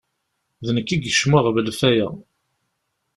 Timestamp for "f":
1.79-1.81